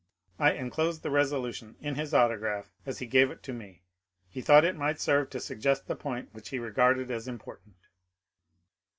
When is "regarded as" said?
6.57-7.27